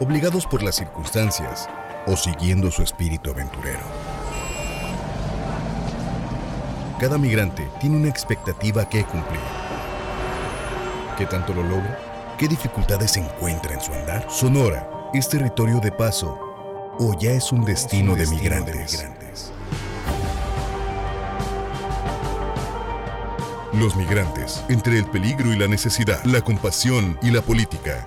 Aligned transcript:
obligados 0.00 0.46
por 0.46 0.62
las 0.62 0.76
circunstancias 0.76 1.68
o 2.06 2.16
siguiendo 2.16 2.70
su 2.70 2.82
espíritu 2.82 3.30
aventurero. 3.30 3.80
Cada 7.00 7.18
migrante 7.18 7.68
tiene 7.80 7.96
una 7.96 8.08
expectativa 8.08 8.88
que 8.88 9.04
cumplir. 9.04 9.40
¿Qué 11.18 11.26
tanto 11.26 11.52
lo 11.52 11.62
logra? 11.62 11.98
¿Qué 12.38 12.48
dificultades 12.48 13.16
encuentra 13.16 13.74
en 13.74 13.80
su 13.80 13.92
andar? 13.92 14.26
Sonora 14.30 14.88
es 15.12 15.28
territorio 15.28 15.80
de 15.80 15.92
paso 15.92 16.38
o 16.98 17.18
ya 17.18 17.32
es 17.32 17.52
un 17.52 17.64
destino, 17.64 18.14
de, 18.14 18.26
migrantes. 18.26 18.92
de 18.92 18.98
migrantes. 18.98 19.52
Los 23.74 23.94
migrantes, 23.96 24.64
entre 24.70 24.98
el 24.98 25.04
peligro 25.04 25.52
y 25.52 25.58
la 25.58 25.68
necesidad, 25.68 26.22
la 26.24 26.40
compasión 26.40 27.18
y 27.20 27.30
la 27.30 27.42
política, 27.42 28.06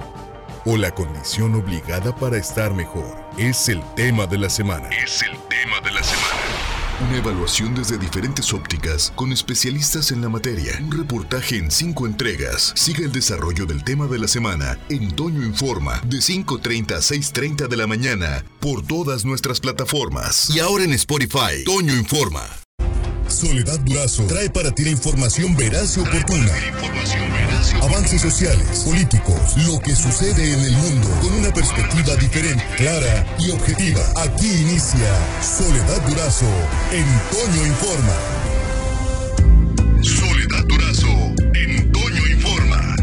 o 0.66 0.77
la 0.77 0.91
condición 0.91 1.55
obligada 1.55 2.16
para 2.16 2.38
estar 2.38 2.73
mejor, 2.73 3.18
es 3.38 3.70
el 3.70 3.81
tema 3.95 4.27
de 4.27 4.38
la 4.38 4.49
semana. 4.49 4.90
Es 4.90 5.22
el 5.23 5.38
tema 5.49 5.80
de 5.82 5.91
la 5.91 6.04
semana. 6.04 6.80
Una 7.08 7.18
evaluación 7.18 7.73
desde 7.73 7.98
diferentes 7.98 8.54
ópticas 8.54 9.13
con 9.16 9.32
especialistas 9.32 10.12
en 10.12 10.22
la 10.22 10.27
materia. 10.27 10.73
Un 10.82 10.91
reportaje 10.91 11.55
en 11.55 11.72
cinco 11.72 12.05
entregas. 12.05 12.73
Sigue 12.76 13.05
el 13.05 13.12
desarrollo 13.13 13.66
del 13.66 13.85
tema 13.85 14.05
de 14.08 14.20
la 14.20 14.27
semana 14.27 14.77
en 14.90 15.16
Toño 15.16 15.41
Informa 15.44 16.02
de 16.05 16.18
5.30 16.18 16.91
a 16.91 16.99
6.30 16.99 17.68
de 17.70 17.77
la 17.77 17.88
mañana 17.88 18.44
por 18.60 18.85
todas 18.85 19.23
nuestras 19.23 19.62
plataformas. 19.62 20.49
Y 20.54 20.60
ahora 20.60 20.84
en 20.84 20.91
Spotify, 20.91 21.63
Toño 21.66 21.94
Informa. 21.94 22.46
Soledad 23.39 23.79
Durazo 23.79 24.27
trae 24.27 24.49
para 24.49 24.70
ti 24.70 24.84
la 24.84 24.89
información 24.89 25.55
veraz 25.55 25.95
y 25.95 26.02
oportuna. 26.02 26.52
Avances 27.81 28.21
sociales, 28.21 28.84
políticos, 28.85 29.55
lo 29.65 29.79
que 29.79 29.95
sucede 29.95 30.55
en 30.55 30.59
el 30.59 30.73
mundo 30.73 31.07
con 31.21 31.32
una 31.35 31.49
perspectiva 31.54 32.17
diferente, 32.17 32.62
clara 32.76 33.26
y 33.40 33.51
objetiva. 33.51 34.01
Aquí 34.17 34.45
inicia 34.45 35.07
Soledad 35.41 36.05
Durazo 36.05 36.51
en 36.91 37.05
Toño 37.32 37.65
Informa. 37.65 38.17
Soledad 40.04 40.65
Durazo 40.67 41.07
en 41.55 41.91
Toño 41.93 42.27
Informa. 42.27 42.95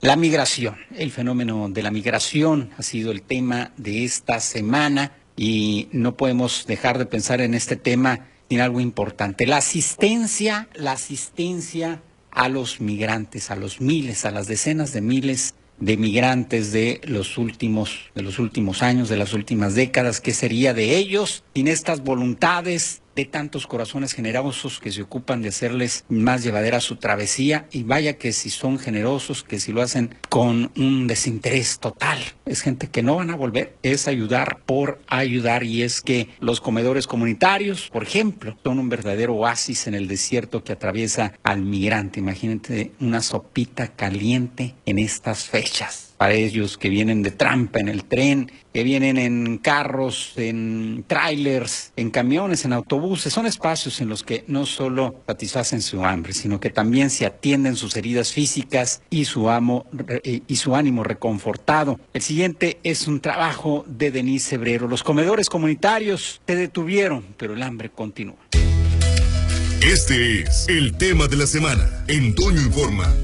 La 0.00 0.16
migración, 0.16 0.76
el 0.96 1.10
fenómeno 1.10 1.68
de 1.68 1.82
la 1.82 1.90
migración 1.90 2.70
ha 2.78 2.82
sido 2.82 3.12
el 3.12 3.20
tema 3.20 3.72
de 3.76 4.06
esta 4.06 4.40
semana 4.40 5.12
y 5.36 5.88
no 5.92 6.16
podemos 6.16 6.66
dejar 6.66 6.98
de 6.98 7.06
pensar 7.06 7.40
en 7.40 7.54
este 7.54 7.76
tema 7.76 8.26
sin 8.48 8.60
algo 8.60 8.80
importante. 8.80 9.46
La 9.46 9.58
asistencia, 9.58 10.68
la 10.74 10.92
asistencia 10.92 12.02
a 12.30 12.48
los 12.48 12.80
migrantes, 12.80 13.50
a 13.50 13.56
los 13.56 13.80
miles, 13.80 14.24
a 14.24 14.30
las 14.30 14.46
decenas 14.46 14.92
de 14.92 15.00
miles 15.00 15.54
de 15.78 15.96
migrantes 15.96 16.72
de 16.72 17.00
los 17.04 17.36
últimos, 17.38 18.10
de 18.14 18.22
los 18.22 18.38
últimos 18.38 18.82
años, 18.82 19.08
de 19.08 19.16
las 19.16 19.34
últimas 19.34 19.74
décadas, 19.74 20.20
¿qué 20.20 20.32
sería 20.32 20.72
de 20.72 20.96
ellos 20.96 21.44
sin 21.54 21.68
estas 21.68 22.02
voluntades 22.02 23.02
de 23.16 23.24
tantos 23.24 23.66
corazones 23.66 24.12
generosos 24.12 24.78
que 24.78 24.92
se 24.92 25.02
ocupan 25.02 25.42
de 25.42 25.48
hacerles 25.48 26.04
más 26.08 26.44
llevadera 26.44 26.80
su 26.80 26.96
travesía. 26.96 27.66
Y 27.72 27.82
vaya 27.82 28.18
que 28.18 28.32
si 28.32 28.50
son 28.50 28.78
generosos, 28.78 29.42
que 29.42 29.58
si 29.58 29.72
lo 29.72 29.82
hacen 29.82 30.14
con 30.28 30.70
un 30.76 31.06
desinterés 31.06 31.80
total, 31.80 32.18
es 32.44 32.60
gente 32.60 32.88
que 32.88 33.02
no 33.02 33.16
van 33.16 33.30
a 33.30 33.36
volver, 33.36 33.74
es 33.82 34.06
ayudar 34.06 34.58
por 34.66 35.00
ayudar. 35.08 35.64
Y 35.64 35.82
es 35.82 36.02
que 36.02 36.28
los 36.40 36.60
comedores 36.60 37.06
comunitarios, 37.06 37.88
por 37.90 38.02
ejemplo, 38.02 38.56
son 38.62 38.78
un 38.78 38.90
verdadero 38.90 39.34
oasis 39.34 39.86
en 39.86 39.94
el 39.94 40.06
desierto 40.06 40.62
que 40.62 40.72
atraviesa 40.72 41.32
al 41.42 41.62
migrante. 41.62 42.20
Imagínate 42.20 42.92
una 43.00 43.22
sopita 43.22 43.88
caliente 43.88 44.74
en 44.84 44.98
estas 44.98 45.46
fechas 45.46 46.05
para 46.16 46.34
ellos 46.34 46.78
que 46.78 46.88
vienen 46.88 47.22
de 47.22 47.30
trampa 47.30 47.80
en 47.80 47.88
el 47.88 48.04
tren, 48.04 48.50
que 48.72 48.82
vienen 48.82 49.16
en 49.16 49.58
carros, 49.58 50.32
en 50.36 51.04
trailers, 51.06 51.92
en 51.96 52.10
camiones, 52.10 52.64
en 52.64 52.72
autobuses. 52.72 53.32
Son 53.32 53.46
espacios 53.46 54.00
en 54.00 54.08
los 54.08 54.22
que 54.22 54.44
no 54.48 54.66
solo 54.66 55.22
satisfacen 55.26 55.82
su 55.82 56.04
hambre, 56.04 56.32
sino 56.32 56.60
que 56.60 56.70
también 56.70 57.10
se 57.10 57.26
atienden 57.26 57.76
sus 57.76 57.96
heridas 57.96 58.32
físicas 58.32 59.02
y 59.10 59.24
su, 59.24 59.50
amo, 59.50 59.86
eh, 60.08 60.40
y 60.46 60.56
su 60.56 60.74
ánimo 60.74 61.04
reconfortado. 61.04 61.98
El 62.12 62.22
siguiente 62.22 62.78
es 62.82 63.06
un 63.06 63.20
trabajo 63.20 63.84
de 63.86 64.10
Denise 64.10 64.56
Hebrero. 64.56 64.88
Los 64.88 65.02
comedores 65.02 65.48
comunitarios 65.48 66.40
se 66.46 66.56
detuvieron, 66.56 67.24
pero 67.36 67.54
el 67.54 67.62
hambre 67.62 67.90
continúa. 67.90 68.36
Este 69.82 70.40
es 70.40 70.66
el 70.68 70.96
tema 70.96 71.28
de 71.28 71.36
la 71.36 71.46
semana 71.46 72.04
en 72.08 72.34
Toño 72.34 72.60
Informa. 72.60 73.14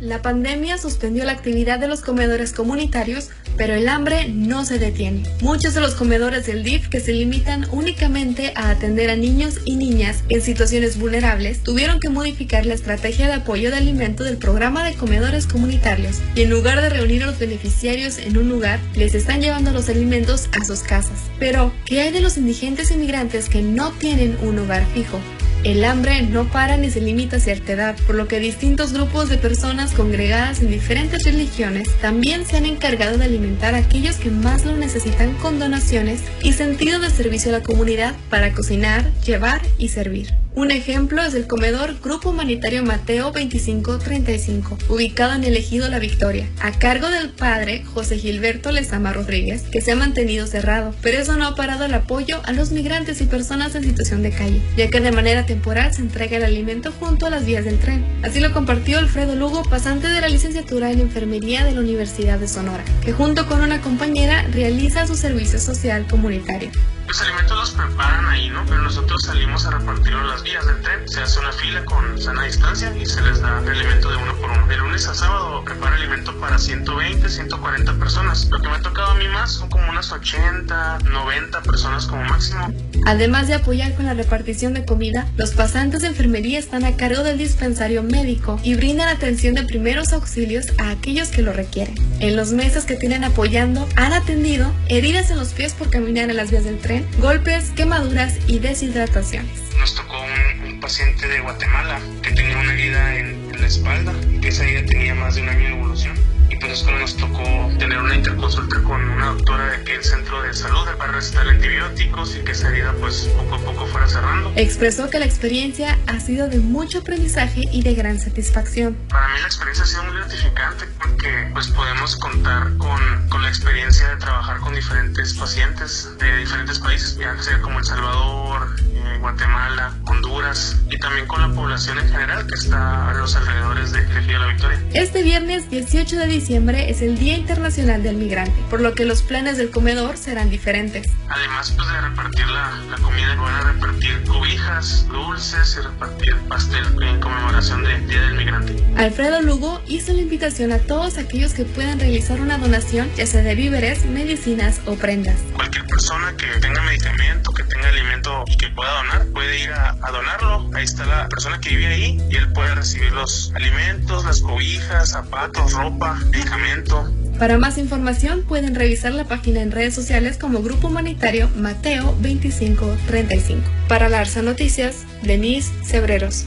La 0.00 0.20
pandemia 0.20 0.76
suspendió 0.76 1.24
la 1.24 1.32
actividad 1.32 1.78
de 1.78 1.88
los 1.88 2.02
comedores 2.02 2.52
comunitarios, 2.52 3.30
pero 3.56 3.72
el 3.72 3.88
hambre 3.88 4.28
no 4.28 4.66
se 4.66 4.78
detiene. 4.78 5.22
Muchos 5.40 5.72
de 5.72 5.80
los 5.80 5.94
comedores 5.94 6.44
del 6.44 6.64
DIF 6.64 6.88
que 6.88 7.00
se 7.00 7.14
limitan 7.14 7.66
únicamente 7.72 8.52
a 8.56 8.68
atender 8.68 9.08
a 9.08 9.16
niños 9.16 9.60
y 9.64 9.76
niñas 9.76 10.22
en 10.28 10.42
situaciones 10.42 10.98
vulnerables 10.98 11.62
tuvieron 11.62 11.98
que 11.98 12.10
modificar 12.10 12.66
la 12.66 12.74
estrategia 12.74 13.26
de 13.26 13.32
apoyo 13.32 13.70
de 13.70 13.78
alimento 13.78 14.22
del 14.22 14.36
programa 14.36 14.86
de 14.86 14.94
comedores 14.94 15.46
comunitarios 15.46 16.18
y 16.34 16.42
en 16.42 16.50
lugar 16.50 16.82
de 16.82 16.90
reunir 16.90 17.22
a 17.22 17.26
los 17.26 17.38
beneficiarios 17.38 18.18
en 18.18 18.36
un 18.36 18.50
lugar, 18.50 18.78
les 18.94 19.14
están 19.14 19.40
llevando 19.40 19.72
los 19.72 19.88
alimentos 19.88 20.50
a 20.60 20.64
sus 20.66 20.80
casas. 20.80 21.20
Pero, 21.38 21.72
¿qué 21.86 22.02
hay 22.02 22.12
de 22.12 22.20
los 22.20 22.36
indigentes 22.36 22.90
inmigrantes 22.90 23.48
que 23.48 23.62
no 23.62 23.92
tienen 23.92 24.36
un 24.42 24.58
hogar 24.58 24.84
fijo? 24.92 25.18
El 25.64 25.84
hambre 25.84 26.22
no 26.22 26.44
para 26.44 26.76
ni 26.76 26.90
se 26.90 27.00
limita 27.00 27.36
a 27.36 27.40
cierta 27.40 27.72
edad, 27.72 27.96
por 28.06 28.14
lo 28.14 28.28
que 28.28 28.38
distintos 28.38 28.92
grupos 28.92 29.28
de 29.28 29.38
personas 29.38 29.92
congregadas 29.92 30.60
en 30.60 30.70
diferentes 30.70 31.24
religiones 31.24 31.88
también 32.00 32.46
se 32.46 32.56
han 32.56 32.66
encargado 32.66 33.18
de 33.18 33.24
alimentar 33.24 33.74
a 33.74 33.78
aquellos 33.78 34.16
que 34.16 34.30
más 34.30 34.64
lo 34.64 34.76
necesitan 34.76 35.34
con 35.34 35.58
donaciones 35.58 36.20
y 36.42 36.52
sentido 36.52 37.00
de 37.00 37.10
servicio 37.10 37.50
a 37.50 37.58
la 37.58 37.64
comunidad 37.64 38.14
para 38.30 38.52
cocinar, 38.52 39.10
llevar 39.22 39.60
y 39.78 39.88
servir. 39.88 40.45
Un 40.56 40.70
ejemplo 40.70 41.22
es 41.22 41.34
el 41.34 41.46
comedor 41.46 42.00
Grupo 42.02 42.30
Humanitario 42.30 42.82
Mateo 42.82 43.24
2535, 43.24 44.78
ubicado 44.88 45.34
en 45.34 45.44
el 45.44 45.54
Ejido 45.54 45.86
La 45.88 45.98
Victoria, 45.98 46.48
a 46.62 46.72
cargo 46.72 47.10
del 47.10 47.28
padre 47.28 47.84
José 47.84 48.16
Gilberto 48.16 48.72
Lezama 48.72 49.12
Rodríguez, 49.12 49.64
que 49.64 49.82
se 49.82 49.92
ha 49.92 49.96
mantenido 49.96 50.46
cerrado, 50.46 50.94
pero 51.02 51.18
eso 51.18 51.36
no 51.36 51.46
ha 51.46 51.54
parado 51.54 51.84
el 51.84 51.92
apoyo 51.92 52.40
a 52.46 52.54
los 52.54 52.70
migrantes 52.72 53.20
y 53.20 53.26
personas 53.26 53.74
en 53.74 53.84
situación 53.84 54.22
de 54.22 54.30
calle, 54.30 54.62
ya 54.78 54.88
que 54.88 55.00
de 55.00 55.12
manera 55.12 55.44
temporal 55.44 55.92
se 55.92 56.00
entrega 56.00 56.38
el 56.38 56.44
alimento 56.44 56.90
junto 56.90 57.26
a 57.26 57.30
las 57.30 57.44
vías 57.44 57.66
del 57.66 57.78
tren. 57.78 58.02
Así 58.22 58.40
lo 58.40 58.54
compartió 58.54 58.96
Alfredo 58.96 59.36
Lugo, 59.36 59.62
pasante 59.62 60.08
de 60.08 60.22
la 60.22 60.30
licenciatura 60.30 60.90
en 60.90 61.00
Enfermería 61.00 61.66
de 61.66 61.72
la 61.72 61.80
Universidad 61.80 62.38
de 62.38 62.48
Sonora, 62.48 62.82
que 63.04 63.12
junto 63.12 63.46
con 63.46 63.60
una 63.60 63.82
compañera 63.82 64.42
realiza 64.44 65.06
su 65.06 65.16
servicio 65.16 65.58
social 65.58 66.06
comunitario. 66.08 66.70
Los 67.16 67.22
alimentos 67.22 67.56
los 67.56 67.70
preparan 67.70 68.26
ahí, 68.26 68.50
¿no? 68.50 68.62
Pero 68.66 68.82
nosotros 68.82 69.22
salimos 69.22 69.64
a 69.64 69.70
repartirlo 69.70 70.20
en 70.20 70.28
las 70.28 70.42
vías 70.42 70.66
del 70.66 70.82
tren. 70.82 71.08
Se 71.08 71.22
hace 71.22 71.40
una 71.40 71.50
fila 71.50 71.82
con 71.86 72.20
sana 72.20 72.42
distancia 72.42 72.94
y 72.94 73.06
se 73.06 73.22
les 73.22 73.40
da 73.40 73.58
el 73.60 73.70
alimento 73.70 74.10
de 74.10 74.16
uno 74.18 74.35
uno. 74.46 74.66
De 74.66 74.76
lunes 74.76 75.06
a 75.06 75.14
sábado 75.14 75.62
prepara 75.64 75.96
alimento 75.96 76.38
para 76.40 76.58
120, 76.58 77.28
140 77.28 77.94
personas. 77.94 78.48
Lo 78.50 78.60
que 78.60 78.68
me 78.68 78.76
ha 78.76 78.80
tocado 78.80 79.12
a 79.12 79.14
mí 79.14 79.28
más 79.28 79.52
son 79.52 79.68
como 79.68 79.88
unas 79.88 80.10
80, 80.12 80.98
90 81.10 81.62
personas 81.62 82.06
como 82.06 82.22
máximo. 82.24 82.72
Además 83.06 83.48
de 83.48 83.54
apoyar 83.54 83.94
con 83.94 84.06
la 84.06 84.14
repartición 84.14 84.74
de 84.74 84.84
comida, 84.84 85.26
los 85.36 85.52
pasantes 85.52 86.02
de 86.02 86.08
enfermería 86.08 86.58
están 86.58 86.84
a 86.84 86.96
cargo 86.96 87.22
del 87.22 87.38
dispensario 87.38 88.02
médico 88.02 88.58
y 88.62 88.74
brindan 88.74 89.08
atención 89.08 89.54
de 89.54 89.62
primeros 89.64 90.12
auxilios 90.12 90.66
a 90.78 90.90
aquellos 90.90 91.28
que 91.28 91.42
lo 91.42 91.52
requieren. 91.52 91.94
En 92.20 92.36
los 92.36 92.52
meses 92.52 92.84
que 92.84 92.96
tienen 92.96 93.24
apoyando, 93.24 93.88
han 93.96 94.12
atendido 94.12 94.72
heridas 94.88 95.30
en 95.30 95.38
los 95.38 95.52
pies 95.52 95.74
por 95.74 95.90
caminar 95.90 96.30
en 96.30 96.36
las 96.36 96.50
vías 96.50 96.64
del 96.64 96.78
tren 96.78 97.06
golpes, 97.18 97.70
quemaduras 97.70 98.34
y 98.46 98.58
deshidrataciones. 98.58 99.66
Nos 99.78 99.94
tocó 99.94 100.16
un, 100.20 100.80
paciente 100.80 101.26
de 101.26 101.40
Guatemala 101.40 101.98
que 102.22 102.30
tenía 102.30 102.56
una 102.58 102.72
herida 102.72 103.16
en 103.16 103.35
la 103.66 103.70
espalda 103.70 104.14
que 104.40 104.46
esa 104.46 104.62
herida 104.62 104.86
tenía 104.86 105.12
más 105.16 105.34
de 105.34 105.42
un 105.42 105.48
año 105.48 105.66
de 105.66 105.74
evolución 105.74 106.14
y 106.48 106.54
pues 106.54 106.72
es 106.72 106.86
nos 106.86 107.16
tocó 107.16 107.42
tener 107.80 107.98
una 107.98 108.14
interconsulta 108.14 108.80
con 108.84 109.02
una 109.02 109.26
doctora 109.30 109.66
de 109.70 109.76
aquel 109.78 110.04
centro 110.04 110.40
de 110.42 110.54
salud 110.54 110.86
para 110.96 111.10
recetar 111.10 111.48
antibióticos 111.48 112.36
y 112.36 112.44
que 112.44 112.52
esa 112.52 112.68
herida 112.68 112.94
pues 113.00 113.28
poco 113.36 113.56
a 113.56 113.58
poco 113.58 113.86
fuera 113.86 114.06
cerrando. 114.06 114.52
Expresó 114.54 115.10
que 115.10 115.18
la 115.18 115.26
experiencia 115.26 115.98
ha 116.06 116.20
sido 116.20 116.48
de 116.48 116.58
mucho 116.58 116.98
aprendizaje 116.98 117.62
y 117.72 117.82
de 117.82 117.94
gran 117.94 118.20
satisfacción. 118.20 118.96
Para 119.08 119.26
mí 119.34 119.40
la 119.40 119.46
experiencia 119.46 119.82
ha 119.82 119.88
sido 119.88 120.04
muy 120.04 120.14
gratificante 120.14 120.84
porque 121.00 121.50
pues 121.52 121.66
podemos 121.66 122.14
contar 122.18 122.76
con, 122.76 123.28
con 123.28 123.42
la 123.42 123.48
experiencia 123.48 124.08
de 124.10 124.16
trabajar 124.18 124.60
con 124.60 124.76
diferentes 124.76 125.34
pacientes 125.34 126.08
de 126.20 126.36
diferentes 126.36 126.78
países, 126.78 127.16
ya 127.16 127.36
sea 127.42 127.60
como 127.60 127.80
El 127.80 127.84
Salvador, 127.84 128.76
Guatemala, 129.18 129.92
Honduras 130.04 130.76
y 130.90 130.98
también 130.98 131.26
con 131.26 131.40
la 131.40 131.54
población 131.54 131.98
en 131.98 132.08
general 132.08 132.46
que 132.46 132.54
está 132.54 133.10
a 133.10 133.14
los 133.14 133.34
alrededores 133.36 133.92
de 133.92 134.00
Elegida 134.00 134.38
La 134.38 134.46
Victoria. 134.46 134.80
Este 134.94 135.22
viernes 135.22 135.70
18 135.70 136.16
de 136.16 136.26
diciembre 136.26 136.90
es 136.90 137.02
el 137.02 137.18
Día 137.18 137.36
Internacional 137.36 138.02
del 138.02 138.16
Migrante, 138.16 138.54
por 138.70 138.80
lo 138.80 138.94
que 138.94 139.04
los 139.04 139.22
planes 139.22 139.58
del 139.58 139.70
comedor 139.70 140.16
serán 140.16 140.50
diferentes. 140.50 141.10
Además 141.28 141.72
pues, 141.76 141.88
de 141.88 142.00
repartir 142.00 142.46
la, 142.46 142.72
la 142.90 142.96
comida, 142.98 143.34
van 143.36 143.54
a 143.54 143.72
repartir 143.72 144.22
cobijas, 144.24 145.06
dulces 145.08 145.78
y 145.78 145.82
repartir 145.82 146.36
pastel 146.48 146.84
en 147.02 147.20
conmemoración 147.20 147.82
del 147.82 148.06
Día 148.08 148.20
del 148.22 148.34
Migrante. 148.34 148.76
Alfredo 148.96 149.42
Lugo 149.42 149.80
hizo 149.86 150.12
la 150.12 150.20
invitación 150.20 150.72
a 150.72 150.78
todos 150.78 151.18
aquellos 151.18 151.52
que 151.52 151.64
puedan 151.64 151.98
realizar 151.98 152.40
una 152.40 152.58
donación, 152.58 153.10
ya 153.16 153.26
sea 153.26 153.42
de 153.42 153.54
víveres, 153.54 154.04
medicinas 154.06 154.80
o 154.86 154.94
prendas. 154.94 155.36
Cualquier 155.54 155.84
persona 155.86 156.34
que 156.36 156.46
tenga 156.60 156.82
medicamento, 156.82 157.52
que 157.52 157.62
tenga 157.64 157.88
alimento 157.88 158.44
y 158.46 158.56
que 158.56 158.68
pueda 158.70 158.90
donar, 158.90 159.05
puede 159.32 159.58
ir 159.58 159.70
a, 159.72 159.96
donarlo. 160.10 160.70
Ahí 160.74 160.84
está 160.84 161.04
la 161.04 161.28
persona 161.28 161.60
que 161.60 161.70
vive 161.70 161.86
ahí 161.86 162.22
y 162.30 162.36
él 162.36 162.52
puede 162.52 162.74
recibir 162.74 163.12
los 163.12 163.52
alimentos, 163.54 164.24
las 164.24 164.40
cobijas, 164.40 165.10
zapatos, 165.10 165.72
ropa, 165.72 166.14
medicamento. 166.30 167.10
Para 167.38 167.58
más 167.58 167.76
información 167.76 168.44
pueden 168.44 168.74
revisar 168.74 169.12
la 169.12 169.24
página 169.24 169.60
en 169.60 169.70
redes 169.70 169.94
sociales 169.94 170.38
como 170.38 170.62
Grupo 170.62 170.88
Humanitario 170.88 171.50
Mateo 171.56 172.14
2535. 172.22 173.62
Para 173.88 174.08
Larsa 174.08 174.42
Noticias, 174.42 175.04
Denise 175.22 175.72
Cebreros. 175.84 176.46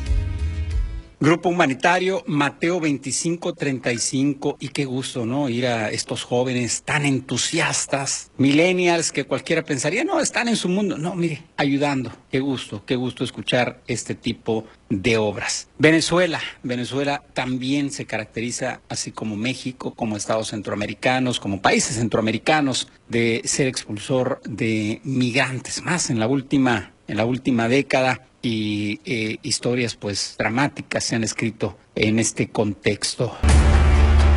Grupo 1.21 1.50
Humanitario 1.50 2.24
Mateo 2.27 2.75
2535 2.75 4.56
y 4.57 4.69
qué 4.69 4.86
gusto, 4.86 5.25
¿no? 5.25 5.50
Ir 5.50 5.68
a 5.68 5.89
estos 5.89 6.24
jóvenes 6.24 6.83
tan 6.83 7.06
entusiastas, 7.06 8.31
millennials 8.38 9.12
que 9.12 9.25
cualquiera 9.25 9.63
pensaría, 9.63 10.06
no, 10.06 10.21
están 10.21 10.48
en 10.48 10.56
su 10.56 10.69
mundo. 10.69 10.98
No, 10.98 11.16
mire, 11.16 11.44
ayudando. 11.57 12.10
Qué 12.31 12.39
gusto, 12.39 12.86
qué 12.86 12.95
gusto 12.95 13.25
escuchar 13.25 13.81
este 13.86 14.16
tipo 14.16 14.63
de 14.89 15.18
obras. 15.18 15.68
Venezuela, 15.77 16.39
Venezuela 16.63 17.21
también 17.33 17.92
se 17.92 18.06
caracteriza, 18.06 18.80
así 18.88 19.12
como 19.12 19.36
México, 19.36 19.94
como 19.95 20.16
Estados 20.16 20.48
centroamericanos, 20.48 21.42
como 21.42 21.62
países 21.62 21.98
centroamericanos, 21.98 22.88
de 23.10 23.42
ser 23.44 23.68
expulsor 23.68 24.39
de 24.45 25.01
migrantes. 25.04 25.83
Más 25.83 26.10
en 26.10 26.19
la 26.19 26.27
última, 26.27 26.94
en 27.10 27.18
la 27.18 27.26
última 27.26 27.68
década 27.68 28.22
y 28.42 29.02
eh, 29.04 29.38
historias 29.44 29.96
pues 29.96 30.36
dramáticas 30.38 31.04
se 31.04 31.16
han 31.16 31.24
escrito 31.24 31.78
en 31.96 32.20
este 32.20 32.50
contexto. 32.50 33.36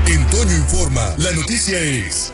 En 0.09 0.27
Toño 0.27 0.57
Informa, 0.57 1.15
la 1.19 1.31
noticia 1.33 1.79
es 1.79 2.33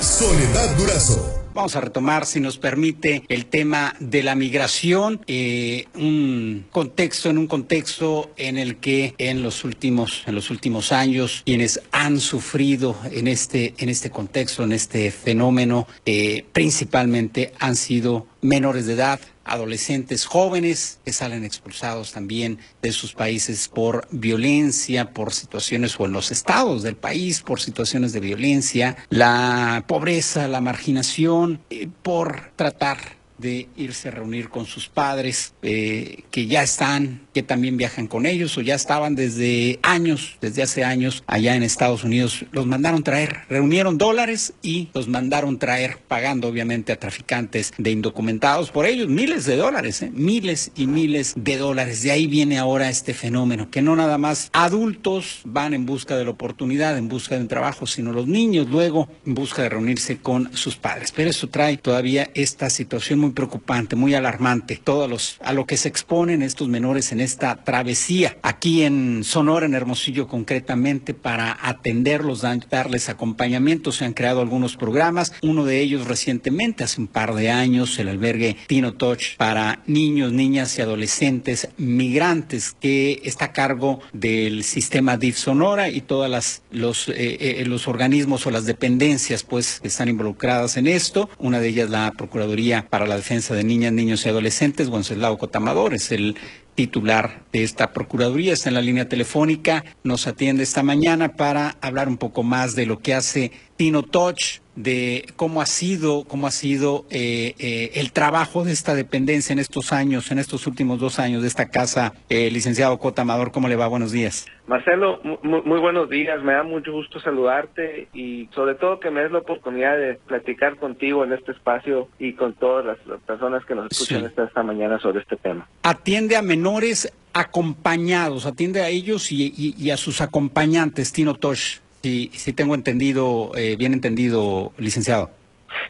Soledad 0.00 0.76
Durazo. 0.76 1.40
Vamos 1.52 1.74
a 1.74 1.80
retomar, 1.80 2.26
si 2.26 2.38
nos 2.38 2.58
permite, 2.58 3.24
el 3.28 3.46
tema 3.46 3.96
de 3.98 4.22
la 4.22 4.36
migración, 4.36 5.20
eh, 5.26 5.86
un 5.94 6.64
contexto, 6.70 7.28
en 7.28 7.38
un 7.38 7.48
contexto 7.48 8.30
en 8.36 8.56
el 8.56 8.76
que 8.76 9.14
en 9.18 9.42
los 9.42 9.64
últimos, 9.64 10.22
en 10.26 10.36
los 10.36 10.50
últimos 10.50 10.92
años, 10.92 11.42
quienes 11.44 11.80
han 11.90 12.20
sufrido 12.20 12.96
en 13.10 13.26
este, 13.26 13.74
en 13.78 13.88
este 13.88 14.10
contexto, 14.10 14.62
en 14.62 14.72
este 14.72 15.10
fenómeno, 15.10 15.88
eh, 16.06 16.44
principalmente 16.52 17.52
han 17.58 17.74
sido 17.74 18.28
menores 18.42 18.86
de 18.86 18.94
edad, 18.94 19.20
adolescentes 19.50 20.24
jóvenes 20.24 21.00
que 21.04 21.12
salen 21.12 21.44
expulsados 21.44 22.12
también 22.12 22.58
de 22.82 22.92
sus 22.92 23.12
países 23.14 23.68
por 23.68 24.06
violencia, 24.10 25.12
por 25.12 25.32
situaciones 25.32 25.98
o 25.98 26.06
en 26.06 26.12
los 26.12 26.30
estados 26.30 26.82
del 26.82 26.96
país 26.96 27.42
por 27.42 27.60
situaciones 27.60 28.12
de 28.12 28.20
violencia, 28.20 28.96
la 29.08 29.84
pobreza, 29.86 30.48
la 30.48 30.60
marginación, 30.60 31.60
eh, 31.70 31.88
por 32.02 32.52
tratar 32.56 33.19
de 33.40 33.68
irse 33.76 34.08
a 34.08 34.10
reunir 34.10 34.48
con 34.48 34.66
sus 34.66 34.88
padres 34.88 35.54
eh, 35.62 36.24
que 36.30 36.46
ya 36.46 36.62
están, 36.62 37.22
que 37.32 37.42
también 37.42 37.76
viajan 37.76 38.06
con 38.06 38.26
ellos 38.26 38.56
o 38.58 38.60
ya 38.60 38.74
estaban 38.74 39.14
desde 39.14 39.78
años, 39.82 40.36
desde 40.40 40.62
hace 40.62 40.84
años 40.84 41.24
allá 41.26 41.56
en 41.56 41.62
Estados 41.62 42.04
Unidos. 42.04 42.44
Los 42.52 42.66
mandaron 42.66 43.02
traer, 43.02 43.40
reunieron 43.48 43.98
dólares 43.98 44.52
y 44.62 44.88
los 44.94 45.08
mandaron 45.08 45.58
traer, 45.58 45.98
pagando 46.08 46.48
obviamente 46.48 46.92
a 46.92 46.98
traficantes 46.98 47.72
de 47.78 47.90
indocumentados 47.90 48.70
por 48.70 48.86
ellos, 48.86 49.08
miles 49.08 49.46
de 49.46 49.56
dólares, 49.56 50.02
¿eh? 50.02 50.10
miles 50.12 50.72
y 50.76 50.86
miles 50.86 51.34
de 51.36 51.56
dólares. 51.56 52.02
De 52.02 52.10
ahí 52.10 52.26
viene 52.26 52.58
ahora 52.58 52.90
este 52.90 53.14
fenómeno, 53.14 53.70
que 53.70 53.82
no 53.82 53.96
nada 53.96 54.18
más 54.18 54.50
adultos 54.52 55.40
van 55.44 55.74
en 55.74 55.86
busca 55.86 56.16
de 56.16 56.24
la 56.24 56.30
oportunidad, 56.30 56.98
en 56.98 57.08
busca 57.08 57.36
de 57.36 57.42
un 57.42 57.48
trabajo, 57.48 57.86
sino 57.86 58.12
los 58.12 58.26
niños 58.26 58.68
luego 58.68 59.08
en 59.26 59.34
busca 59.34 59.62
de 59.62 59.68
reunirse 59.70 60.18
con 60.18 60.54
sus 60.56 60.76
padres. 60.76 61.12
Pero 61.14 61.30
eso 61.30 61.48
trae 61.48 61.76
todavía 61.76 62.30
esta 62.34 62.70
situación 62.70 63.20
muy 63.30 63.34
preocupante, 63.34 63.94
muy 63.94 64.14
alarmante, 64.14 64.80
todos 64.82 65.08
los 65.08 65.38
a 65.42 65.52
lo 65.52 65.64
que 65.66 65.76
se 65.76 65.88
exponen 65.88 66.42
estos 66.42 66.68
menores 66.68 67.12
en 67.12 67.20
esta 67.20 67.62
travesía 67.62 68.36
aquí 68.42 68.82
en 68.82 69.22
Sonora, 69.22 69.66
en 69.66 69.74
Hermosillo 69.74 70.26
concretamente, 70.26 71.14
para 71.14 71.56
atenderlos, 71.62 72.42
darles 72.42 73.08
acompañamiento. 73.08 73.92
Se 73.92 74.04
han 74.04 74.14
creado 74.14 74.40
algunos 74.40 74.76
programas, 74.76 75.32
uno 75.42 75.64
de 75.64 75.80
ellos 75.80 76.08
recientemente, 76.08 76.82
hace 76.82 77.00
un 77.00 77.06
par 77.06 77.34
de 77.34 77.50
años, 77.50 77.98
el 77.98 78.08
albergue 78.08 78.56
Tino 78.66 78.94
Touch 78.94 79.36
para 79.36 79.82
niños, 79.86 80.32
niñas 80.32 80.76
y 80.78 80.82
adolescentes 80.82 81.68
migrantes 81.76 82.74
que 82.80 83.20
está 83.24 83.46
a 83.46 83.52
cargo 83.52 84.00
del 84.12 84.64
sistema 84.64 85.16
DIF 85.16 85.36
Sonora 85.36 85.88
y 85.88 86.00
todas 86.00 86.30
las 86.30 86.62
los 86.72 87.08
eh, 87.08 87.14
eh, 87.16 87.64
los 87.66 87.86
organismos 87.86 88.46
o 88.46 88.50
las 88.50 88.66
dependencias 88.66 89.44
pues 89.44 89.80
que 89.80 89.88
están 89.88 90.08
involucradas 90.08 90.76
en 90.76 90.88
esto. 90.88 91.30
Una 91.38 91.60
de 91.60 91.68
ellas 91.68 91.90
la 91.90 92.12
Procuraduría 92.16 92.86
para 92.88 93.06
la 93.06 93.16
Defensa 93.20 93.54
de 93.54 93.64
Niñas, 93.64 93.92
Niños 93.92 94.24
y 94.24 94.30
Adolescentes, 94.30 94.88
Wenceslao 94.88 95.36
Cotamador, 95.36 95.92
es 95.92 96.10
el 96.10 96.36
titular 96.74 97.42
de 97.52 97.62
esta 97.62 97.92
Procuraduría, 97.92 98.54
está 98.54 98.70
en 98.70 98.74
la 98.76 98.80
línea 98.80 99.10
telefónica, 99.10 99.84
nos 100.04 100.26
atiende 100.26 100.62
esta 100.62 100.82
mañana 100.82 101.36
para 101.36 101.76
hablar 101.82 102.08
un 102.08 102.16
poco 102.16 102.42
más 102.42 102.74
de 102.74 102.86
lo 102.86 103.00
que 103.00 103.12
hace 103.12 103.52
Tino 103.80 104.02
Touch, 104.02 104.58
de 104.76 105.24
cómo 105.36 105.62
ha 105.62 105.66
sido, 105.66 106.24
cómo 106.24 106.46
ha 106.46 106.50
sido 106.50 107.06
eh, 107.08 107.54
eh, 107.58 107.92
el 107.94 108.12
trabajo 108.12 108.62
de 108.62 108.72
esta 108.72 108.94
dependencia 108.94 109.54
en 109.54 109.58
estos 109.58 109.94
años, 109.94 110.30
en 110.30 110.38
estos 110.38 110.66
últimos 110.66 111.00
dos 111.00 111.18
años 111.18 111.40
de 111.40 111.48
esta 111.48 111.70
casa. 111.70 112.12
Eh, 112.28 112.50
licenciado 112.50 112.98
Cota 112.98 113.22
Amador, 113.22 113.52
¿cómo 113.52 113.68
le 113.68 113.76
va? 113.76 113.86
Buenos 113.86 114.12
días. 114.12 114.44
Marcelo, 114.66 115.18
muy, 115.24 115.62
muy, 115.62 115.80
buenos 115.80 116.10
días. 116.10 116.42
Me 116.42 116.52
da 116.52 116.62
mucho 116.62 116.92
gusto 116.92 117.20
saludarte 117.20 118.08
y 118.12 118.50
sobre 118.54 118.74
todo 118.74 119.00
que 119.00 119.10
me 119.10 119.22
des 119.22 119.32
la 119.32 119.38
oportunidad 119.38 119.96
de 119.96 120.16
platicar 120.28 120.76
contigo 120.76 121.24
en 121.24 121.32
este 121.32 121.52
espacio 121.52 122.08
y 122.18 122.34
con 122.34 122.52
todas 122.52 122.84
las 122.84 122.98
personas 123.22 123.64
que 123.64 123.74
nos 123.74 123.90
escuchan 123.90 124.20
Sí. 124.20 124.26
esta, 124.26 124.44
esta 124.44 124.62
mañana 124.62 124.98
sobre 125.00 125.20
este 125.20 125.36
tema. 125.36 125.66
Atiende 125.84 126.36
a 126.36 126.42
menores 126.42 127.10
acompañados, 127.32 128.44
atiende 128.44 128.82
a 128.82 128.90
ellos 128.90 129.32
y, 129.32 129.54
y- 129.56 129.74
y 129.78 129.90
a 129.90 129.96
sus 129.96 130.20
acompañantes, 130.20 131.12
Tino 131.14 131.32
Touch. 131.34 131.78
Si, 132.02 132.28
si 132.32 132.52
tengo 132.54 132.74
entendido, 132.74 133.52
eh, 133.56 133.76
bien 133.76 133.92
entendido, 133.92 134.72
licenciado. 134.78 135.30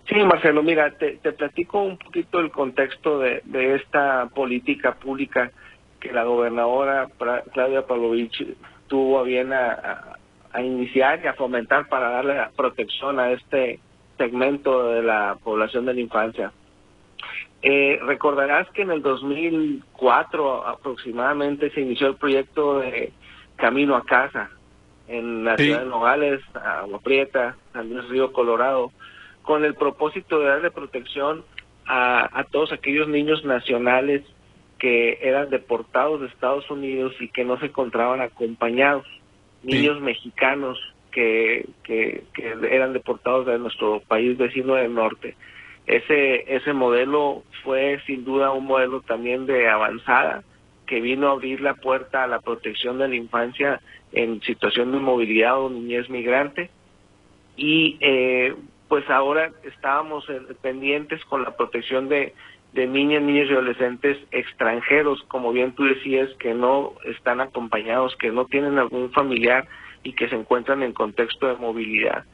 Sí, 0.08 0.16
Marcelo, 0.16 0.62
mira, 0.62 0.90
te, 0.98 1.16
platico 1.32 1.82
un 1.82 1.96
poquito 1.96 2.40
el 2.40 2.50
contexto 2.50 3.20
de, 3.20 3.42
esta 3.76 4.26
política 4.34 4.94
pública 4.94 5.50
que 6.00 6.12
la 6.12 6.24
gobernadora 6.24 7.08
Claudia 7.52 7.86
Pavlovich 7.86 8.44
tuvo 8.88 9.20
a 9.20 9.22
bien 9.22 9.52
a, 9.52 10.16
a- 10.52 10.62
iniciar 10.62 11.20
y 11.22 11.28
a 11.28 11.34
fomentar 11.34 11.88
para 11.88 12.10
darle 12.10 12.34
protección 12.56 13.20
a 13.20 13.30
este 13.30 13.78
segmento 14.18 14.90
de 14.92 15.02
la 15.02 15.38
población 15.42 15.86
de 15.86 15.94
la 15.94 16.00
infancia. 16.00 16.52
Eh, 17.62 18.00
recordarás 18.02 18.68
que 18.70 18.82
en 18.82 18.90
el 18.90 19.02
2004 19.02 20.66
aproximadamente 20.66 21.70
se 21.70 21.82
inició 21.82 22.08
el 22.08 22.16
proyecto 22.16 22.80
de 22.80 23.12
Camino 23.56 23.94
a 23.94 24.04
Casa 24.04 24.50
en 25.10 25.44
la 25.44 25.56
Sí. 25.56 25.64
ciudad 25.64 25.80
de 25.80 25.86
Nogales, 25.90 26.40
Agua 26.54 27.00
Prieta, 27.00 27.56
San 27.72 27.90
Luis 27.92 28.08
Río 28.08 28.32
Colorado, 28.32 28.92
con 29.42 29.64
el 29.64 29.74
propósito 29.74 30.38
de 30.38 30.46
darle 30.46 30.70
protección 30.70 31.44
a, 31.86 32.38
a 32.38 32.44
todos 32.44 32.72
aquellos 32.72 33.08
niños 33.08 33.44
nacionales 33.44 34.22
que 34.78 35.18
eran 35.20 35.50
deportados 35.50 36.20
de 36.20 36.28
Estados 36.28 36.70
Unidos 36.70 37.12
y 37.20 37.28
que 37.28 37.44
no 37.44 37.58
se 37.58 37.66
encontraban 37.66 38.20
acompañados, 38.20 39.04
niños 39.62 40.00
mexicanos 40.00 40.78
que, 41.10 41.66
que, 41.82 42.22
que 42.32 42.54
eran 42.70 42.92
deportados 42.92 43.46
de 43.46 43.58
nuestro 43.58 44.00
país 44.06 44.38
vecino 44.38 44.74
del 44.74 44.94
norte. 44.94 45.34
Ese, 45.86 46.54
ese 46.54 46.72
modelo 46.72 47.42
fue 47.64 48.00
sin 48.06 48.24
duda 48.24 48.52
un 48.52 48.64
modelo 48.64 49.00
también 49.00 49.44
de 49.46 49.68
avanzada 49.68 50.44
que 50.86 51.00
vino 51.00 51.28
a 51.28 51.32
abrir 51.32 51.60
la 51.60 51.74
puerta 51.74 52.22
a 52.24 52.26
la 52.28 52.40
protección 52.40 52.98
de 52.98 53.08
la 53.08 53.16
infancia 53.16 53.80
en 54.12 54.40
situación 54.42 54.92
de 54.92 54.98
movilidad 54.98 55.60
o 55.60 55.70
niñez 55.70 56.08
migrante 56.10 56.70
y 57.56 57.98
eh, 58.00 58.54
pues 58.88 59.08
ahora 59.08 59.50
estábamos 59.64 60.28
eh, 60.28 60.40
pendientes 60.62 61.24
con 61.26 61.42
la 61.42 61.56
protección 61.56 62.08
de, 62.08 62.34
de 62.72 62.86
niñas, 62.86 63.22
niños 63.22 63.48
y 63.48 63.52
adolescentes 63.52 64.18
extranjeros, 64.30 65.22
como 65.28 65.52
bien 65.52 65.72
tú 65.74 65.84
decías, 65.84 66.28
que 66.38 66.54
no 66.54 66.94
están 67.04 67.40
acompañados, 67.40 68.16
que 68.16 68.30
no 68.30 68.46
tienen 68.46 68.78
algún 68.78 69.12
familiar 69.12 69.68
y 70.02 70.12
que 70.14 70.28
se 70.28 70.36
encuentran 70.36 70.82
en 70.82 70.92
contexto 70.92 71.46
de 71.46 71.56
movilidad. 71.56 72.24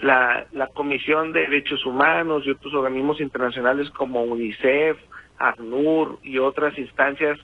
La, 0.00 0.46
la 0.52 0.66
Comisión 0.66 1.32
de 1.32 1.40
Derechos 1.42 1.86
Humanos 1.86 2.42
y 2.44 2.50
otros 2.50 2.74
organismos 2.74 3.20
internacionales 3.20 3.88
como 3.90 4.24
UNICEF, 4.24 4.98
ACNUR 5.38 6.18
y 6.22 6.38
otras 6.38 6.76
instancias 6.78 7.38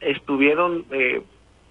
estuvieron 0.00 0.84
eh, 0.90 1.22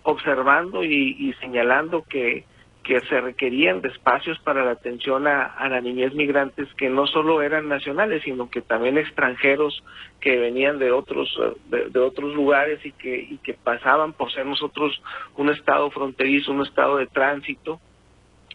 observando 0.05 0.83
y, 0.83 1.15
y 1.19 1.33
señalando 1.41 2.03
que, 2.03 2.45
que 2.83 3.01
se 3.01 3.19
requerían 3.19 3.81
de 3.81 3.89
espacios 3.89 4.37
para 4.39 4.63
la 4.63 4.71
atención 4.71 5.25
a, 5.25 5.67
la 5.67 5.81
niñez 5.81 6.13
migrantes 6.13 6.71
que 6.75 6.87
no 6.87 7.07
solo 7.07 7.41
eran 7.41 7.67
nacionales, 7.67 8.21
sino 8.23 8.49
que 8.51 8.61
también 8.61 8.99
extranjeros 8.99 9.83
que 10.21 10.37
venían 10.37 10.77
de 10.77 10.91
otros 10.91 11.27
de, 11.69 11.89
de, 11.89 11.99
otros 11.99 12.35
lugares 12.35 12.85
y 12.85 12.91
que 12.91 13.17
y 13.17 13.39
que 13.39 13.55
pasaban 13.55 14.13
por 14.13 14.31
ser 14.31 14.45
nosotros 14.45 15.01
un 15.35 15.49
estado 15.49 15.89
fronterizo, 15.89 16.51
un 16.51 16.61
estado 16.61 16.97
de 16.97 17.07
tránsito 17.07 17.81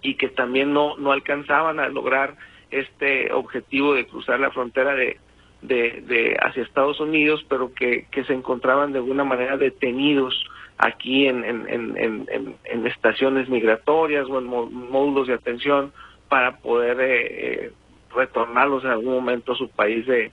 y 0.00 0.14
que 0.14 0.28
también 0.28 0.72
no 0.72 0.96
no 0.96 1.10
alcanzaban 1.10 1.80
a 1.80 1.88
lograr 1.88 2.36
este 2.70 3.32
objetivo 3.32 3.94
de 3.94 4.06
cruzar 4.06 4.38
la 4.38 4.52
frontera 4.52 4.94
de 4.94 5.18
de, 5.60 6.02
de 6.06 6.36
hacia 6.40 6.62
Estados 6.62 7.00
Unidos, 7.00 7.44
pero 7.48 7.74
que, 7.74 8.06
que 8.10 8.24
se 8.24 8.32
encontraban 8.32 8.92
de 8.92 8.98
alguna 8.98 9.24
manera 9.24 9.56
detenidos 9.56 10.34
aquí 10.80 11.26
en, 11.26 11.44
en, 11.44 11.68
en, 11.68 12.56
en, 12.64 12.86
estaciones 12.86 13.48
migratorias 13.50 14.26
o 14.28 14.38
en 14.38 14.46
módulos 14.46 15.28
de 15.28 15.34
atención 15.34 15.92
para 16.28 16.56
poder 16.56 17.00
eh, 17.00 17.26
eh, 17.66 17.72
retornarlos 18.14 18.84
en 18.84 18.90
algún 18.90 19.12
momento 19.12 19.52
a 19.52 19.56
su 19.56 19.68
país 19.68 20.06
de, 20.06 20.32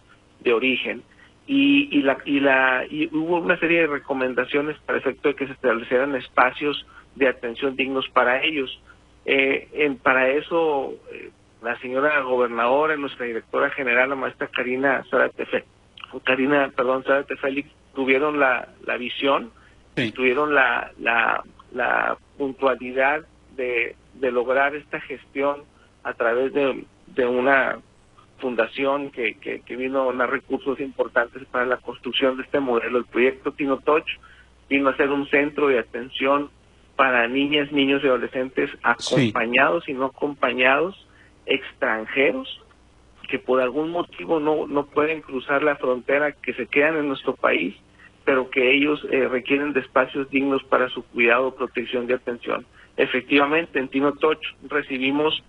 origen. 0.53 1.03
Y, 1.45 1.89
y, 1.91 2.01
la, 2.01 2.17
y, 2.23 2.39
la, 2.39 2.85
y 2.89 3.07
hubo 3.13 3.39
una 3.39 3.59
serie 3.59 3.81
de 3.81 3.87
recomendaciones 3.87 4.77
para 4.85 4.99
efecto 4.99 5.27
de 5.27 5.35
que 5.35 5.47
se 5.47 5.51
establecieran 5.51 6.15
espacios 6.15 6.85
de 7.15 7.27
atención 7.27 7.75
dignos 7.75 8.07
para 8.09 8.41
ellos. 8.43 8.81
Eh, 9.25 9.97
para 10.01 10.29
eso, 10.29 10.93
eh, 11.11 11.31
la 11.61 11.77
señora 11.79 12.21
gobernadora, 12.21 12.95
nuestra 12.95 13.25
directora 13.25 13.69
general, 13.71 14.11
la 14.11 14.15
maestra 14.15 14.47
Karina 14.47 15.03
Zárate, 15.09 15.45
Karina, 16.23 16.71
perdón, 16.73 17.03
Zárate 17.03 17.35
tuvieron 17.93 18.39
la 18.39 18.97
visión 18.97 19.51
tuvieron 20.13 20.53
la, 20.53 20.91
la, 20.99 21.43
la 21.73 22.17
puntualidad 22.37 23.25
de, 23.55 23.95
de, 24.13 24.31
lograr 24.31 24.75
esta 24.75 24.99
gestión 25.01 25.63
a 26.03 26.13
través 26.13 26.53
de, 26.53 26.85
de 27.07 27.25
una 27.25 27.79
fundación 28.39 29.09
que, 29.09 29.35
que, 29.35 29.61
que, 29.61 29.75
vino 29.75 30.01
a 30.01 30.05
donar 30.05 30.29
recursos 30.29 30.79
importantes 30.79 31.43
para 31.45 31.65
la 31.65 31.77
construcción 31.77 32.37
de 32.37 32.43
este 32.43 32.59
modelo. 32.59 32.99
El 32.99 33.05
proyecto 33.05 33.51
Tino 33.51 33.77
Touch 33.77 34.07
vino 34.69 34.89
a 34.89 34.97
ser 34.97 35.09
un 35.09 35.27
centro 35.29 35.67
de 35.67 35.79
atención 35.79 36.51
para 36.95 37.27
niñas, 37.27 37.71
niños 37.71 38.01
y 38.03 38.07
adolescentes 38.07 38.69
acompañados 38.83 39.87
y 39.89 39.93
no 39.93 40.05
acompañados, 40.05 41.07
extranjeros, 41.45 42.61
que 43.27 43.39
por 43.39 43.61
algún 43.61 43.89
motivo 43.89 44.39
no, 44.39 44.67
no 44.67 44.85
pueden 44.85 45.21
cruzar 45.21 45.63
la 45.63 45.75
frontera, 45.75 46.31
que 46.31 46.53
se 46.53 46.67
quedan 46.67 46.97
en 46.97 47.07
nuestro 47.07 47.35
país 47.35 47.75
pero 48.27 48.49
que 48.49 48.75
ellos 48.75 48.99
eh, 49.09 49.25
requieren 49.29 49.71
de 49.71 49.79
espacios 49.79 50.29
dignos 50.29 50.61
para 50.65 50.89
su 50.89 51.01
cuidado, 51.01 51.55
protección 51.55 52.09
y 52.09 52.11
atención. 52.11 52.65
Efectivamente, 52.97 53.79
en 53.79 53.87
Tino 53.87 54.11
Touch 54.15 54.41
recibimos 54.67 55.41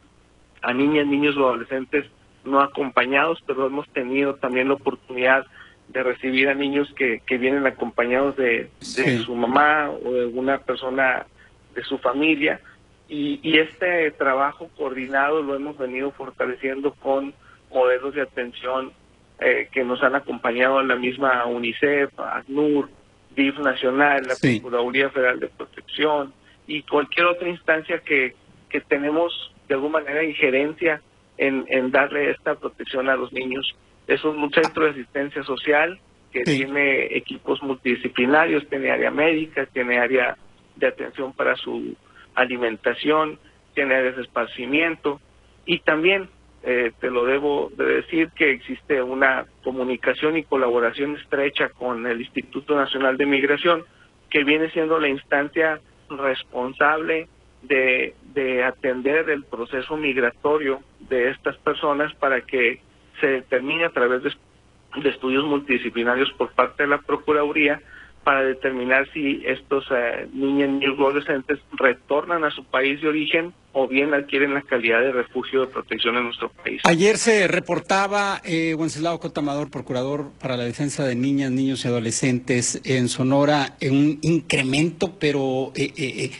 a 0.62 0.72
niñas, 0.72 1.08
niños 1.08 1.36
o 1.36 1.48
adolescentes 1.48 2.06
no 2.44 2.60
acompañados, 2.60 3.42
pero 3.48 3.66
hemos 3.66 3.88
tenido 3.88 4.36
también 4.36 4.68
la 4.68 4.74
oportunidad 4.74 5.44
de 5.88 6.04
recibir 6.04 6.48
a 6.48 6.54
niños 6.54 6.88
que, 6.94 7.20
que 7.26 7.36
vienen 7.36 7.66
acompañados 7.66 8.36
de, 8.36 8.70
de 8.78 9.18
su 9.24 9.34
mamá 9.34 9.90
o 9.90 10.12
de 10.12 10.20
alguna 10.20 10.58
persona 10.58 11.26
de 11.74 11.82
su 11.82 11.98
familia. 11.98 12.60
Y, 13.08 13.40
y 13.42 13.58
este 13.58 14.12
trabajo 14.12 14.70
coordinado 14.76 15.42
lo 15.42 15.56
hemos 15.56 15.76
venido 15.78 16.12
fortaleciendo 16.12 16.94
con 16.94 17.34
modelos 17.72 18.14
de 18.14 18.22
atención 18.22 18.92
eh, 19.40 19.68
que 19.72 19.84
nos 19.84 20.02
han 20.02 20.14
acompañado 20.14 20.80
en 20.80 20.88
la 20.88 20.96
misma 20.96 21.46
UNICEF, 21.46 22.18
ACNUR, 22.18 22.88
DIF 23.36 23.58
Nacional, 23.58 24.22
la 24.26 24.34
Procuraduría 24.34 25.10
Federal 25.10 25.38
de 25.38 25.48
Protección 25.48 26.32
y 26.66 26.82
cualquier 26.82 27.26
otra 27.26 27.48
instancia 27.48 28.00
que, 28.00 28.34
que 28.68 28.80
tenemos 28.80 29.52
de 29.68 29.74
alguna 29.74 30.00
manera 30.00 30.24
injerencia 30.24 31.00
en, 31.36 31.64
en 31.68 31.90
darle 31.90 32.30
esta 32.30 32.56
protección 32.56 33.08
a 33.08 33.16
los 33.16 33.32
niños. 33.32 33.76
Es 34.06 34.24
un 34.24 34.50
centro 34.50 34.84
de 34.84 34.90
asistencia 34.90 35.42
social 35.44 36.00
que 36.32 36.42
tiene 36.42 37.16
equipos 37.16 37.62
multidisciplinarios, 37.62 38.68
tiene 38.68 38.90
área 38.90 39.10
médica, 39.10 39.66
tiene 39.66 39.98
área 39.98 40.36
de 40.76 40.86
atención 40.88 41.32
para 41.32 41.56
su 41.56 41.96
alimentación, 42.34 43.38
tiene 43.74 43.94
áreas 43.94 44.16
de 44.16 44.22
esparcimiento 44.22 45.20
y 45.64 45.80
también 45.80 46.28
eh, 46.62 46.92
te 47.00 47.10
lo 47.10 47.24
debo 47.24 47.70
de 47.76 47.84
decir 47.84 48.30
que 48.34 48.50
existe 48.50 49.00
una 49.02 49.46
comunicación 49.62 50.36
y 50.36 50.44
colaboración 50.44 51.16
estrecha 51.16 51.68
con 51.70 52.06
el 52.06 52.20
Instituto 52.20 52.74
Nacional 52.76 53.16
de 53.16 53.26
Migración, 53.26 53.84
que 54.30 54.44
viene 54.44 54.70
siendo 54.70 54.98
la 54.98 55.08
instancia 55.08 55.80
responsable 56.10 57.28
de, 57.62 58.14
de 58.34 58.64
atender 58.64 59.30
el 59.30 59.44
proceso 59.44 59.96
migratorio 59.96 60.80
de 61.00 61.30
estas 61.30 61.56
personas 61.58 62.14
para 62.16 62.42
que 62.42 62.80
se 63.20 63.26
determine 63.26 63.84
a 63.84 63.90
través 63.90 64.22
de 64.22 65.08
estudios 65.08 65.44
multidisciplinarios 65.44 66.32
por 66.32 66.52
parte 66.52 66.84
de 66.84 66.88
la 66.88 66.98
Procuraduría 66.98 67.80
para 68.28 68.44
determinar 68.44 69.08
si 69.14 69.40
estos 69.46 69.86
eh, 69.90 70.28
niños 70.34 70.82
y 70.82 70.84
adolescentes 70.84 71.60
retornan 71.72 72.44
a 72.44 72.50
su 72.50 72.62
país 72.62 73.00
de 73.00 73.08
origen 73.08 73.54
o 73.72 73.88
bien 73.88 74.12
adquieren 74.12 74.52
la 74.52 74.60
calidad 74.60 75.00
de 75.00 75.12
refugio 75.12 75.62
de 75.62 75.68
protección 75.68 76.14
en 76.18 76.24
nuestro 76.24 76.50
país. 76.50 76.82
Ayer 76.84 77.16
se 77.16 77.48
reportaba, 77.48 78.42
eh, 78.44 78.74
Wenceslao 78.74 79.18
Cotamador, 79.18 79.70
procurador 79.70 80.26
para 80.42 80.58
la 80.58 80.64
defensa 80.64 81.06
de 81.06 81.14
niñas, 81.14 81.52
niños 81.52 81.82
y 81.86 81.88
adolescentes 81.88 82.82
en 82.84 83.08
Sonora, 83.08 83.76
en 83.80 83.96
un 83.96 84.18
incremento, 84.20 85.14
pero 85.18 85.72
eh, 85.74 85.90
eh, 85.96 86.30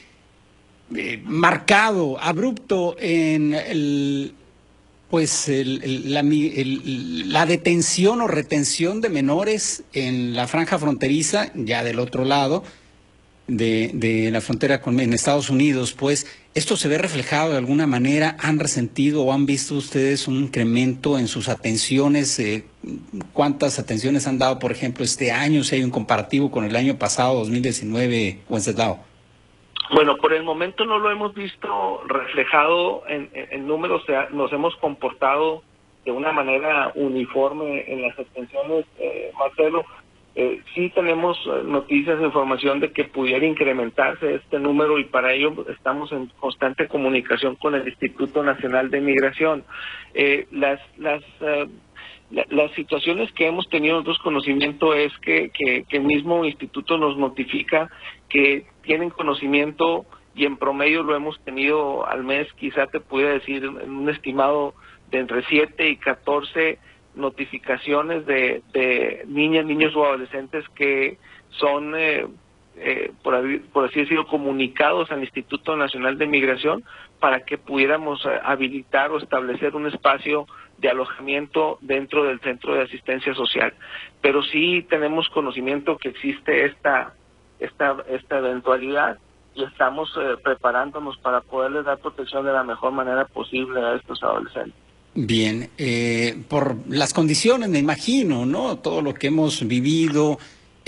eh 0.95 1.23
marcado, 1.25 2.18
abrupto 2.21 2.97
en 2.99 3.54
el 3.54 4.35
pues 5.10 5.48
la, 5.48 6.22
la, 6.22 7.46
detención 7.46 8.20
o 8.20 8.28
retención 8.28 9.00
de 9.00 9.08
menores 9.08 9.82
en 9.94 10.34
la 10.34 10.46
franja 10.46 10.78
fronteriza, 10.78 11.50
ya 11.54 11.82
del 11.82 11.98
otro 11.98 12.24
lado 12.24 12.62
de, 13.46 13.90
de, 13.94 14.30
la 14.30 14.42
frontera 14.42 14.80
con 14.82 15.00
en 15.00 15.14
Estados 15.14 15.48
Unidos, 15.48 15.94
pues 15.94 16.26
esto 16.54 16.76
se 16.76 16.88
ve 16.88 16.98
reflejado 16.98 17.52
de 17.52 17.56
alguna 17.56 17.86
manera. 17.86 18.36
¿Han 18.40 18.58
resentido 18.58 19.22
o 19.22 19.32
han 19.32 19.46
visto 19.46 19.74
ustedes 19.74 20.28
un 20.28 20.36
incremento 20.36 21.18
en 21.18 21.26
sus 21.26 21.48
atenciones? 21.48 22.38
Eh, 22.38 22.64
¿Cuántas 23.32 23.78
atenciones 23.78 24.26
han 24.26 24.38
dado, 24.38 24.58
por 24.58 24.72
ejemplo, 24.72 25.04
este 25.04 25.32
año? 25.32 25.64
Si 25.64 25.76
hay 25.76 25.82
un 25.82 25.90
comparativo 25.90 26.50
con 26.50 26.64
el 26.64 26.76
año 26.76 26.98
pasado, 26.98 27.38
2019, 27.38 28.40
Wenceslao. 28.48 29.02
Bueno, 29.90 30.16
por 30.16 30.35
el 30.35 30.42
momento 30.42 30.85
no 30.85 30.99
lo 30.99 31.11
hemos 31.11 31.35
visto 31.35 32.02
reflejado 32.07 33.04
en, 33.09 33.66
números, 33.66 34.02
o 34.02 34.07
sea, 34.07 34.28
nos 34.30 34.52
hemos 34.52 34.76
comportado 34.76 35.62
de 36.04 36.12
una 36.12 36.33
manera 36.33 36.92
uniforme 36.95 37.85
en 37.87 38.02
las 38.02 38.18
atenciones, 38.18 38.87
eh, 38.99 39.33
Marcelo. 39.38 39.85
Eh, 40.35 40.62
sí 40.75 40.90
tenemos 40.90 41.37
eh, 41.47 41.62
noticias, 41.64 42.21
información 42.21 42.80
de 42.80 42.92
que 42.92 43.04
pudiera 43.04 43.45
incrementarse 43.45 44.37
este 44.37 44.61
número 44.61 44.99
y 44.99 45.04
para 45.04 45.33
ello 45.33 45.64
estamos 45.68 46.12
en 46.12 46.26
constante 46.38 46.87
comunicación 46.87 47.57
con 47.57 47.75
el 47.75 47.88
Instituto 47.88 48.42
Nacional 48.45 48.90
de 48.90 49.00
Migración. 49.00 49.64
Eh, 50.14 50.47
las 50.52 50.80
las 50.97 51.25
eh, 52.35 52.44
las 52.50 52.70
situaciones 52.73 53.32
que 53.32 53.47
hemos 53.47 53.68
tenido 53.68 53.94
nosotros 53.94 54.18
conocimiento 54.18 54.94
es 54.94 55.16
que, 55.18 55.50
que, 55.50 55.85
que, 55.88 55.97
el 55.97 56.04
mismo 56.04 56.44
instituto 56.44 56.99
nos 56.99 57.16
notifica 57.16 57.90
que 58.28 58.66
tienen 58.82 59.11
conocimiento 59.11 60.06
y 60.35 60.44
en 60.44 60.56
promedio 60.56 61.02
lo 61.02 61.16
hemos 61.16 61.40
tenido 61.40 62.06
al 62.06 62.23
mes, 62.23 62.47
quizá 62.54 62.87
te 62.87 63.00
pudiera 63.00 63.32
decir 63.32 63.64
en 63.64 63.90
un 63.90 64.08
estimado 64.08 64.75
de 65.11 65.18
entre 65.18 65.42
7 65.42 65.88
y 65.88 65.97
14 65.97 66.78
notificaciones 67.14 68.25
de, 68.26 68.62
de 68.73 69.25
niñas, 69.26 69.66
niños 69.66 69.94
o 69.97 70.04
adolescentes 70.04 70.64
que 70.76 71.18
son, 71.50 71.94
eh, 71.97 72.26
eh, 72.80 73.12
por, 73.23 73.85
así 73.85 74.00
decirlo, 74.00 74.26
comunicados 74.26 75.11
al 75.11 75.20
Instituto 75.20 75.76
Nacional 75.76 76.18
de 76.18 76.26
Migración 76.26 76.85
para 77.20 77.40
que 77.40 77.58
pudiéramos 77.58 78.25
eh, 78.25 78.30
habilitar 78.44 79.11
o 79.11 79.18
establecer 79.18 79.75
un 79.75 79.87
espacio 79.87 80.47
de 80.78 80.88
alojamiento 80.88 81.78
dentro 81.80 82.25
del 82.25 82.40
centro 82.40 82.75
de 82.75 82.82
asistencia 82.82 83.35
social. 83.35 83.75
Pero 84.20 84.42
sí 84.42 84.87
tenemos 84.88 85.28
conocimiento 85.28 85.99
que 85.99 86.11
existe 86.11 86.66
esta, 86.66 87.14
esta, 87.58 87.97
esta 88.08 88.38
eventualidad 88.38 89.18
y 89.54 89.64
estamos 89.64 90.08
eh, 90.16 90.37
preparándonos 90.42 91.18
para 91.18 91.40
poderles 91.40 91.85
dar 91.85 91.99
protección 91.99 92.44
de 92.44 92.52
la 92.52 92.62
mejor 92.62 92.92
manera 92.92 93.26
posible 93.26 93.80
a 93.80 93.97
estos 93.97 94.23
adolescentes. 94.23 94.75
Bien, 95.14 95.70
eh, 95.78 96.44
por 96.49 96.76
las 96.88 97.12
condiciones, 97.12 97.68
me 97.68 97.80
imagino, 97.80 98.47
¿no? 98.47 98.78
Todo 98.78 99.02
lo 99.02 99.14
que 99.14 99.28
hemos 99.28 99.66
vivido, 99.66 100.38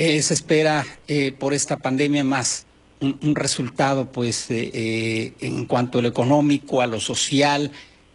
eh, 0.01 0.23
se 0.23 0.33
espera 0.33 0.87
eh, 1.09 1.31
por 1.39 1.53
esta 1.53 1.77
pandemia 1.77 2.25
más 2.25 2.67
un, 3.01 3.19
un 3.23 3.35
resultado, 3.35 4.11
pues, 4.11 4.51
eh, 4.51 5.35
en 5.41 5.67
cuanto 5.67 5.99
a 5.99 6.03
lo 6.03 6.09
económico, 6.09 6.81
a 6.81 6.87
lo 6.87 7.01
social, 7.01 7.71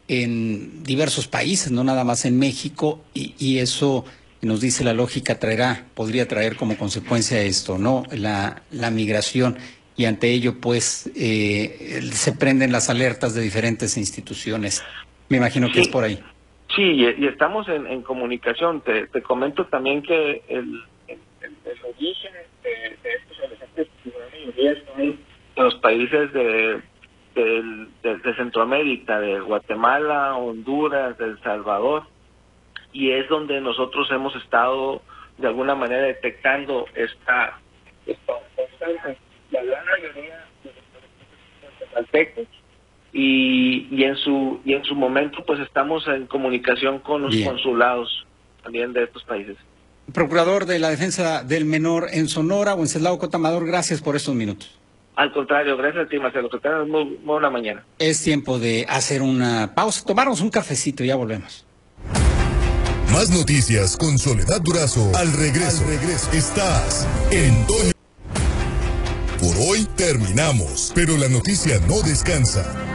en 0.07 0.83
diversos 0.83 1.27
países, 1.27 1.71
no 1.71 1.83
nada 1.83 2.03
más 2.03 2.25
en 2.25 2.39
México, 2.39 3.01
y, 3.13 3.35
y, 3.37 3.59
eso 3.59 4.03
nos 4.41 4.61
dice 4.61 4.83
la 4.83 4.93
lógica 4.93 5.37
traerá, 5.37 5.85
podría 5.93 6.27
traer 6.27 6.55
como 6.55 6.75
consecuencia 6.75 7.39
esto, 7.41 7.77
¿no? 7.77 8.03
La, 8.11 8.63
la 8.71 8.89
migración. 8.89 9.57
y 9.95 10.05
ante 10.05 10.31
ello 10.31 10.59
pues 10.59 11.09
eh, 11.15 12.01
se 12.11 12.31
prenden 12.31 12.71
las 12.71 12.89
alertas 12.89 13.35
de 13.35 13.41
diferentes 13.41 13.95
instituciones. 13.95 14.83
Me 15.29 15.37
imagino 15.37 15.71
que 15.71 15.81
es 15.81 15.87
por 15.87 16.03
ahí. 16.03 16.19
Sí, 16.75 16.81
y, 16.81 17.25
estamos 17.27 17.67
en, 17.69 18.01
comunicación. 18.01 18.81
Te, 18.81 19.21
comento 19.21 19.67
también 19.67 20.01
que 20.01 20.41
el, 20.49 20.83
origen 21.83 22.33
de, 22.63 22.97
estos 23.03 23.39
adolescentes 23.39 23.87
son 25.55 25.63
los 25.63 25.75
países 25.75 26.33
de, 26.33 26.81
de, 27.35 28.35
Centroamérica, 28.35 29.19
de 29.19 29.39
Guatemala, 29.39 30.35
Honduras, 30.35 31.17
de 31.17 31.25
El 31.25 31.41
Salvador, 31.41 32.03
y 32.91 33.11
es 33.11 33.27
donde 33.29 33.59
nosotros 33.61 34.09
hemos 34.11 34.35
estado 34.35 35.01
de 35.37 35.47
alguna 35.47 35.75
manera 35.75 36.03
detectando 36.03 36.85
esta, 36.95 37.59
esta 38.05 38.33
constante. 38.55 39.17
La 39.51 39.63
gran 39.63 39.85
mayoría 39.85 40.45
de 40.63 40.71
los 42.01 42.29
y, 43.13 43.87
y 43.91 44.03
en 44.03 44.17
su 44.17 44.59
y 44.65 44.73
en 44.73 44.83
su 44.83 44.93
momento 44.93 45.45
pues 45.45 45.59
estamos 45.61 46.05
en 46.07 46.27
comunicación 46.27 46.99
con 46.99 47.21
los 47.21 47.35
consulados 47.45 48.25
también 48.63 48.91
de 48.93 49.03
estos 49.03 49.23
países. 49.23 49.55
Procurador 50.13 50.65
de 50.65 50.79
la 50.79 50.89
Defensa 50.89 51.43
del 51.43 51.65
Menor 51.65 52.07
en 52.11 52.27
Sonora, 52.27 52.75
Wenceslao 52.75 53.17
Cotamador, 53.17 53.65
gracias 53.65 54.01
por 54.01 54.15
estos 54.15 54.35
minutos. 54.35 54.77
Al 55.15 55.31
contrario, 55.31 55.77
gracias 55.77 56.05
a 56.05 56.09
ti, 56.09 56.19
Marcelo, 56.19 56.49
que 56.49 56.59
tengas 56.59 56.87
muy, 56.87 57.05
muy 57.05 57.17
buena 57.23 57.49
mañana. 57.49 57.85
Es 57.99 58.21
tiempo 58.21 58.59
de 58.59 58.85
hacer 58.89 59.21
una 59.21 59.73
pausa, 59.73 60.03
tomarnos 60.05 60.41
un 60.41 60.49
cafecito 60.49 61.03
y 61.03 61.07
ya 61.07 61.15
volvemos. 61.15 61.65
Más 63.11 63.29
noticias 63.29 63.95
con 63.95 64.17
Soledad 64.17 64.61
Durazo 64.61 65.11
al 65.15 65.31
regreso. 65.31 65.83
Al 65.85 65.99
regreso. 65.99 66.31
Estás 66.33 67.07
en 67.31 67.65
Toño. 67.65 67.91
Por 69.39 69.55
hoy 69.69 69.87
terminamos, 69.95 70.91
pero 70.93 71.17
la 71.17 71.29
noticia 71.29 71.79
no 71.87 72.01
descansa. 72.01 72.94